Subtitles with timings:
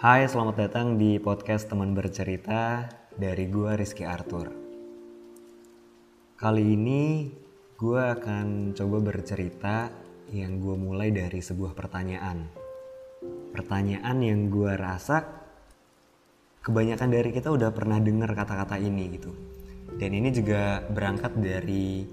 [0.00, 2.88] Hai, selamat datang di podcast Teman Bercerita
[3.20, 4.48] dari gua Rizky Arthur.
[6.40, 7.28] Kali ini
[7.76, 9.92] gua akan coba bercerita
[10.32, 12.48] yang gua mulai dari sebuah pertanyaan.
[13.52, 15.20] Pertanyaan yang gua rasa
[16.64, 19.36] kebanyakan dari kita udah pernah dengar kata-kata ini gitu.
[20.00, 22.08] Dan ini juga berangkat dari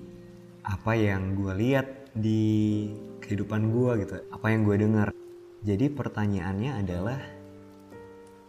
[0.68, 2.84] apa yang gue lihat di
[3.24, 5.08] kehidupan gue gitu, apa yang gue dengar.
[5.64, 7.37] Jadi pertanyaannya adalah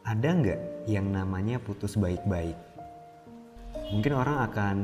[0.09, 2.57] ada nggak yang namanya putus baik-baik?
[3.93, 4.77] Mungkin orang akan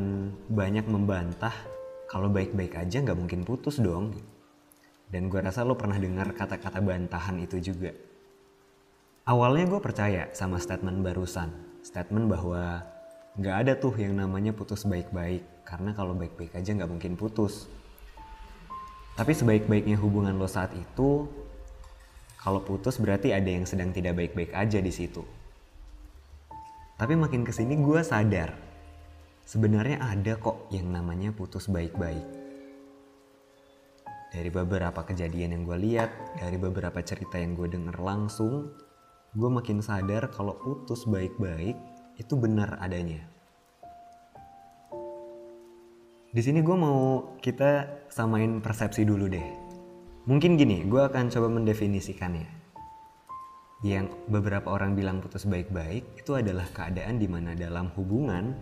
[0.52, 1.56] banyak membantah
[2.12, 4.12] kalau baik-baik aja nggak mungkin putus dong.
[5.08, 7.96] Dan gue rasa lo pernah dengar kata-kata bantahan itu juga.
[9.24, 11.48] Awalnya gue percaya sama statement barusan,
[11.80, 12.84] statement bahwa
[13.40, 17.64] nggak ada tuh yang namanya putus baik-baik karena kalau baik-baik aja nggak mungkin putus.
[19.16, 21.24] Tapi sebaik-baiknya hubungan lo saat itu,
[22.44, 25.24] kalau putus berarti ada yang sedang tidak baik-baik aja di situ.
[27.00, 28.52] Tapi makin ke sini gue sadar,
[29.48, 32.22] sebenarnya ada kok yang namanya putus baik-baik.
[34.28, 38.76] Dari beberapa kejadian yang gue lihat, dari beberapa cerita yang gue denger langsung,
[39.32, 41.80] gue makin sadar kalau putus baik-baik
[42.20, 43.24] itu benar adanya.
[46.28, 49.63] Di sini gue mau kita samain persepsi dulu deh.
[50.24, 52.48] Mungkin gini, gue akan coba mendefinisikannya.
[53.84, 58.56] Yang beberapa orang bilang putus baik-baik itu adalah keadaan di mana dalam hubungan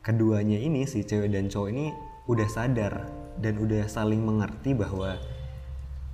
[0.00, 1.92] keduanya ini si cewek dan cowok ini
[2.24, 3.12] udah sadar
[3.44, 5.20] dan udah saling mengerti bahwa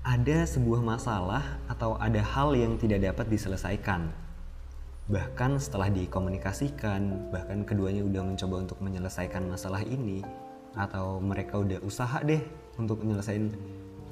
[0.02, 4.10] ada sebuah masalah atau ada hal yang tidak dapat diselesaikan
[5.06, 10.26] bahkan setelah dikomunikasikan bahkan keduanya udah mencoba untuk menyelesaikan masalah ini
[10.74, 12.42] atau mereka udah usaha deh
[12.74, 13.54] untuk menyelesaikan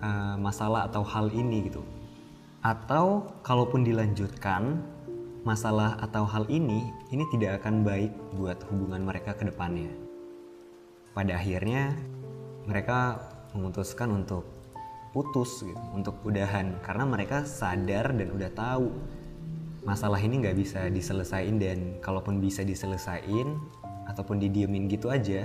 [0.00, 1.82] uh, masalah atau hal ini gitu.
[2.64, 4.80] Atau kalaupun dilanjutkan
[5.44, 6.80] masalah atau hal ini
[7.12, 9.92] ini tidak akan baik buat hubungan mereka ke depannya.
[11.12, 11.92] Pada akhirnya
[12.64, 13.20] mereka
[13.52, 14.48] memutuskan untuk
[15.14, 16.80] putus gitu, untuk udahan.
[16.82, 18.88] Karena mereka sadar dan udah tahu
[19.84, 23.60] masalah ini nggak bisa diselesain dan kalaupun bisa diselesain
[24.08, 25.44] ataupun didiemin gitu aja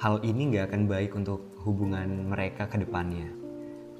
[0.00, 3.41] hal ini nggak akan baik untuk hubungan mereka ke depannya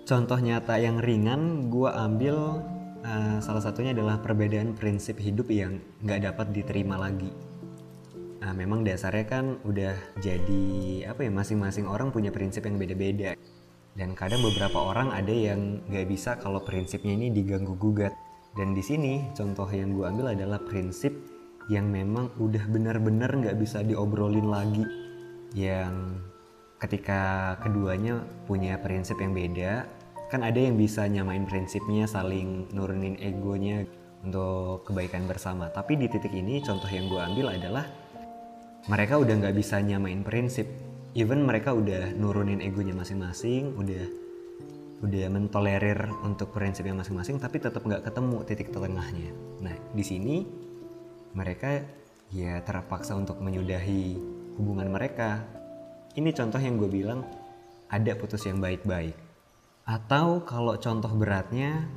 [0.02, 2.62] contoh nyata yang ringan gue ambil
[3.06, 7.30] uh, salah satunya adalah perbedaan prinsip hidup yang nggak dapat diterima lagi.
[8.42, 10.64] Nah, memang dasarnya kan udah jadi
[11.06, 13.38] apa ya masing-masing orang punya prinsip yang beda-beda.
[13.92, 18.10] Dan kadang beberapa orang ada yang nggak bisa kalau prinsipnya ini diganggu gugat.
[18.58, 21.14] Dan di sini contoh yang gue ambil adalah prinsip
[21.70, 24.82] yang memang udah benar-benar nggak bisa diobrolin lagi.
[25.54, 26.26] Yang
[26.82, 29.87] ketika keduanya punya prinsip yang beda,
[30.26, 33.87] kan ada yang bisa nyamain prinsipnya, saling nurunin egonya
[34.26, 35.70] untuk kebaikan bersama.
[35.70, 37.87] Tapi di titik ini contoh yang gue ambil adalah
[38.91, 40.66] mereka udah nggak bisa nyamain prinsip.
[41.15, 44.04] Even mereka udah nurunin egonya masing-masing, udah
[45.03, 49.31] udah mentolerir untuk prinsipnya masing-masing tapi tetap nggak ketemu titik tengahnya.
[49.59, 50.47] Nah di sini
[51.34, 51.82] mereka
[52.31, 54.19] ya terpaksa untuk menyudahi
[54.56, 55.62] hubungan mereka.
[56.12, 57.25] Ini contoh yang gue bilang
[57.89, 59.17] ada putus yang baik-baik.
[59.89, 61.89] Atau kalau contoh beratnya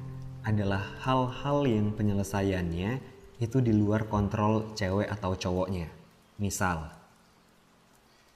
[0.48, 3.04] adalah hal-hal yang penyelesaiannya
[3.44, 5.92] itu di luar kontrol cewek atau cowoknya.
[6.40, 6.88] Misal,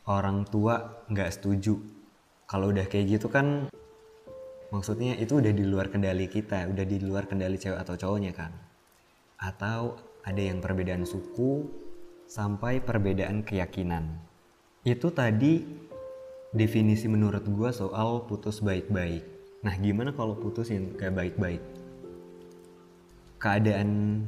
[0.03, 1.79] orang tua nggak setuju.
[2.43, 3.71] Kalau udah kayak gitu kan
[4.75, 8.51] maksudnya itu udah di luar kendali kita, udah di luar kendali cewek atau cowoknya kan.
[9.39, 9.95] Atau
[10.27, 11.71] ada yang perbedaan suku
[12.27, 14.28] sampai perbedaan keyakinan.
[14.87, 15.59] Itu tadi
[16.55, 19.27] definisi menurut gue soal putus baik-baik.
[19.59, 21.59] Nah gimana kalau putus yang gak baik-baik?
[23.43, 24.23] Keadaan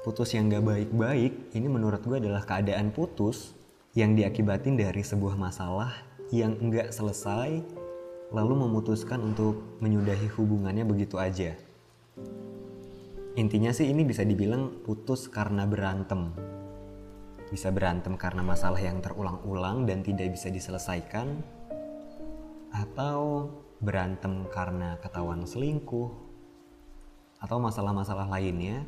[0.00, 3.52] putus yang gak baik-baik ini menurut gue adalah keadaan putus
[3.92, 5.92] yang diakibatin dari sebuah masalah
[6.32, 7.60] yang enggak selesai
[8.32, 11.52] lalu memutuskan untuk menyudahi hubungannya begitu aja.
[13.36, 16.32] Intinya sih ini bisa dibilang putus karena berantem.
[17.52, 21.42] Bisa berantem karena masalah yang terulang-ulang dan tidak bisa diselesaikan.
[22.72, 23.50] Atau
[23.80, 26.10] berantem karena ketahuan selingkuh.
[27.42, 28.84] Atau masalah-masalah lainnya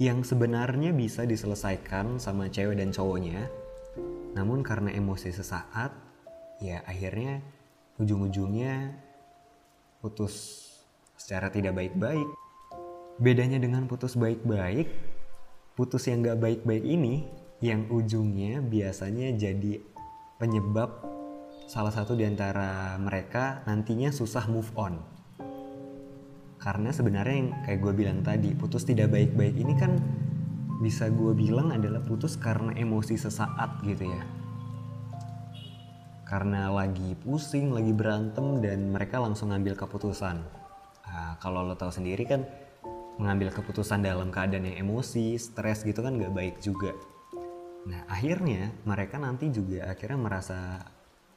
[0.00, 3.46] yang sebenarnya bisa diselesaikan sama cewek dan cowoknya.
[4.32, 5.92] Namun karena emosi sesaat,
[6.64, 7.44] ya akhirnya
[8.00, 8.96] ujung-ujungnya
[10.00, 10.66] putus
[11.20, 12.24] secara tidak baik-baik.
[13.20, 14.88] Bedanya dengan putus baik-baik,
[15.76, 17.28] putus yang gak baik-baik ini
[17.60, 19.84] yang ujungnya biasanya jadi
[20.40, 21.04] penyebab
[21.68, 24.96] salah satu di antara mereka nantinya susah move on.
[26.60, 29.96] karena sebenarnya yang kayak gue bilang tadi putus tidak baik-baik ini kan
[30.84, 34.22] bisa gue bilang adalah putus karena emosi sesaat gitu ya.
[36.28, 40.36] Karena lagi pusing lagi berantem dan mereka langsung ngambil keputusan.
[41.08, 42.44] Nah, kalau lo tahu sendiri kan
[43.16, 46.92] mengambil keputusan dalam keadaan yang emosi stres gitu kan gak baik juga
[47.88, 50.60] nah akhirnya mereka nanti juga akhirnya merasa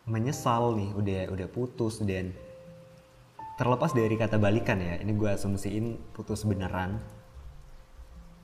[0.04, 2.36] menyesal nih udah udah putus dan
[3.56, 7.00] terlepas dari kata balikan ya ini gue asumsiin putus beneran.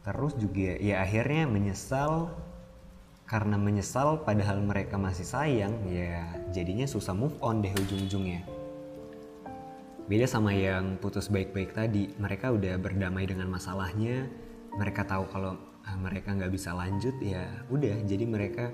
[0.05, 2.31] Terus juga ya akhirnya menyesal
[3.27, 6.23] karena menyesal padahal mereka masih sayang ya
[6.55, 8.47] jadinya susah move on deh ujung-ujungnya.
[10.09, 14.25] Beda sama yang putus baik-baik tadi mereka udah berdamai dengan masalahnya
[14.73, 15.53] mereka tahu kalau
[15.97, 18.69] mereka nggak bisa lanjut ya udah jadi mereka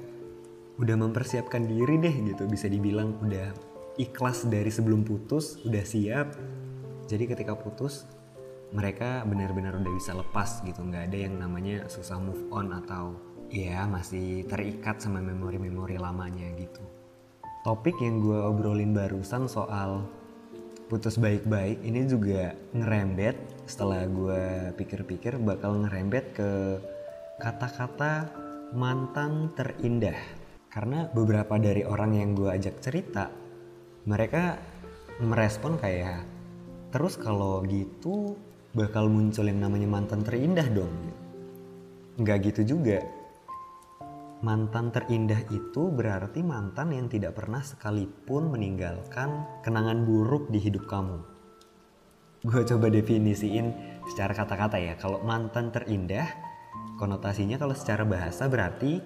[0.75, 6.35] udah mempersiapkan diri deh gitu bisa dibilang udah ikhlas dari sebelum putus, udah siap.
[7.07, 8.03] Jadi ketika putus,
[8.75, 13.15] mereka benar-benar udah bisa lepas gitu, nggak ada yang namanya susah move on atau
[13.47, 16.83] ya masih terikat sama memori-memori lamanya gitu.
[17.63, 20.05] Topik yang gue obrolin barusan soal
[20.85, 26.49] putus baik-baik ini juga ngerembet setelah gue pikir-pikir bakal ngerembet ke
[27.35, 28.31] kata-kata
[28.71, 30.15] mantan terindah.
[30.71, 33.31] Karena beberapa dari orang yang gue ajak cerita
[34.05, 34.59] mereka
[35.23, 36.27] merespon kayak
[36.91, 38.35] terus kalau gitu
[38.75, 40.91] bakal muncul yang namanya mantan terindah dong.
[42.19, 43.03] Nggak gitu juga.
[44.43, 51.23] Mantan terindah itu berarti mantan yang tidak pernah sekalipun meninggalkan kenangan buruk di hidup kamu.
[52.45, 53.73] Gue coba definisiin
[54.11, 54.93] secara kata-kata ya.
[54.99, 56.54] Kalau mantan terindah
[56.95, 59.03] konotasinya kalau secara bahasa berarti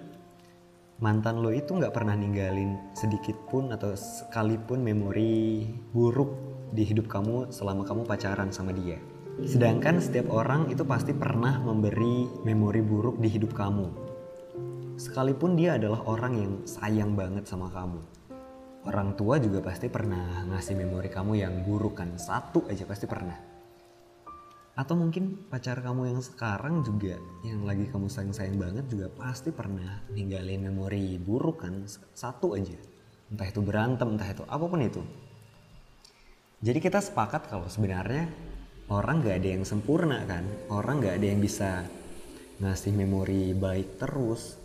[1.00, 5.63] mantan lo itu nggak pernah ninggalin sedikit pun atau sekalipun memori
[5.95, 6.30] buruk
[6.75, 9.00] di hidup kamu selama kamu pacaran sama dia.
[9.39, 13.88] Sedangkan setiap orang itu pasti pernah memberi memori buruk di hidup kamu.
[15.00, 18.04] Sekalipun dia adalah orang yang sayang banget sama kamu.
[18.83, 22.19] Orang tua juga pasti pernah ngasih memori kamu yang buruk kan.
[22.19, 23.48] Satu aja pasti pernah
[24.79, 29.99] atau mungkin pacar kamu yang sekarang juga yang lagi kamu sayang-sayang banget juga pasti pernah
[30.15, 31.83] ninggalin memori buruk kan?
[32.15, 32.79] Satu aja.
[33.27, 35.03] Entah itu berantem entah itu apa pun itu.
[36.63, 38.31] Jadi kita sepakat kalau sebenarnya
[38.87, 40.47] orang gak ada yang sempurna kan?
[40.71, 41.83] Orang gak ada yang bisa
[42.63, 44.55] ngasih memori baik terus.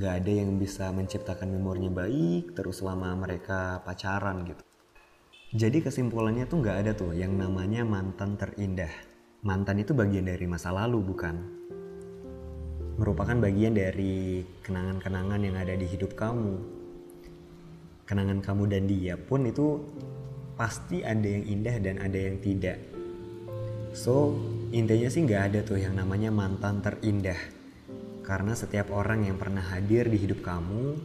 [0.00, 4.64] Gak ada yang bisa menciptakan memorinya baik terus selama mereka pacaran gitu.
[5.52, 9.15] Jadi kesimpulannya tuh gak ada tuh yang namanya mantan terindah
[9.46, 11.36] mantan itu bagian dari masa lalu bukan?
[12.98, 16.58] Merupakan bagian dari kenangan-kenangan yang ada di hidup kamu.
[18.10, 19.86] Kenangan kamu dan dia pun itu
[20.58, 22.82] pasti ada yang indah dan ada yang tidak.
[23.94, 24.34] So,
[24.74, 27.38] intinya sih nggak ada tuh yang namanya mantan terindah.
[28.26, 30.98] Karena setiap orang yang pernah hadir di hidup kamu,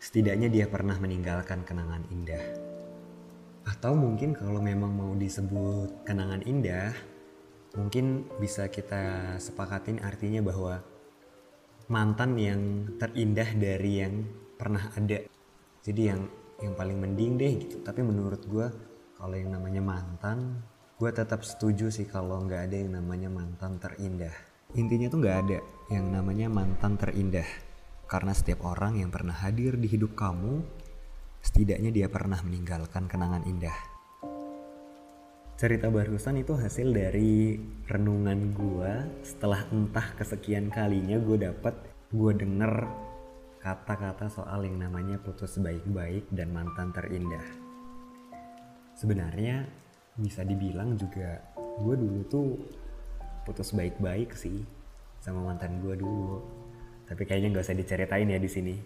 [0.00, 2.44] setidaknya dia pernah meninggalkan kenangan indah.
[3.68, 6.96] Atau mungkin kalau memang mau disebut kenangan indah,
[7.74, 10.82] mungkin bisa kita sepakatin artinya bahwa
[11.90, 12.60] mantan yang
[12.98, 14.14] terindah dari yang
[14.58, 15.18] pernah ada.
[15.82, 16.20] Jadi yang
[16.60, 17.76] yang paling mending deh gitu.
[17.82, 18.66] Tapi menurut gue
[19.18, 20.62] kalau yang namanya mantan
[21.00, 24.34] gue tetap setuju sih kalau nggak ada yang namanya mantan terindah.
[24.76, 25.58] Intinya tuh nggak ada
[25.90, 27.46] yang namanya mantan terindah.
[28.10, 30.62] Karena setiap orang yang pernah hadir di hidup kamu
[31.40, 33.89] setidaknya dia pernah meninggalkan kenangan indah
[35.60, 41.76] cerita barusan itu hasil dari renungan gue setelah entah kesekian kalinya gue dapet
[42.16, 42.88] gue denger
[43.60, 47.44] kata-kata soal yang namanya putus baik-baik dan mantan terindah.
[48.96, 49.68] Sebenarnya
[50.16, 52.56] bisa dibilang juga gue dulu tuh
[53.44, 54.64] putus baik-baik sih
[55.20, 56.40] sama mantan gue dulu.
[57.04, 58.76] Tapi kayaknya gak usah diceritain ya di sini.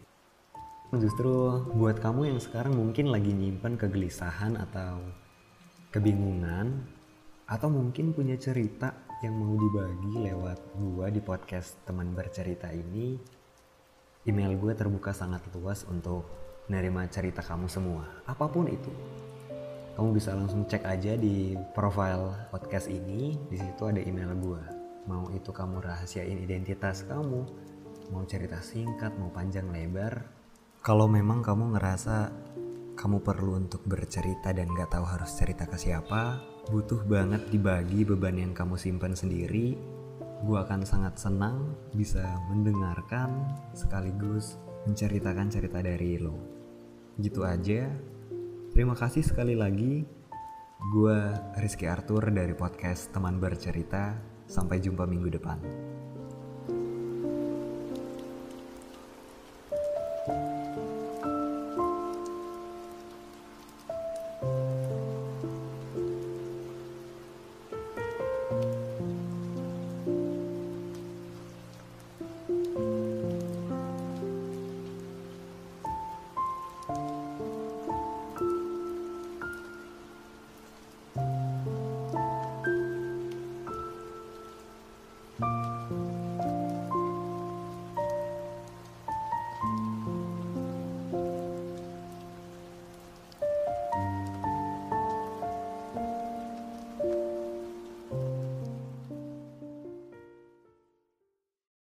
[0.91, 5.23] Justru buat kamu yang sekarang mungkin lagi nyimpan kegelisahan atau
[5.95, 6.75] kebingungan
[7.47, 13.15] atau mungkin punya cerita yang mau dibagi lewat gua di podcast teman bercerita ini
[14.27, 16.27] email gue terbuka sangat luas untuk
[16.67, 18.11] menerima cerita kamu semua.
[18.27, 18.91] Apa pun itu
[19.95, 23.39] kamu bisa langsung cek aja di profile podcast ini.
[23.47, 24.63] Di situ ada email gue
[25.07, 27.47] mau itu kamu rahasiain identitas kamu
[28.11, 30.27] mau cerita singkat mau panjang lebar
[30.83, 32.33] kalau memang kamu ngerasa
[32.95, 38.39] kamu perlu untuk bercerita dan gak tahu harus cerita ke siapa, butuh banget dibagi beban
[38.39, 39.77] yang kamu simpan sendiri,
[40.45, 46.37] gue akan sangat senang bisa mendengarkan sekaligus menceritakan cerita dari lo.
[47.17, 47.89] Gitu aja.
[48.75, 50.05] Terima kasih sekali lagi.
[50.93, 51.17] Gue
[51.57, 54.13] Rizky Arthur dari podcast Teman Bercerita.
[54.45, 55.94] Sampai jumpa minggu depan.